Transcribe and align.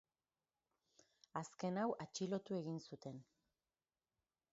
Azken 1.41 1.77
hau 1.81 1.85
atxilotu 2.05 2.57
egin 2.61 2.81
zuten. 2.87 3.21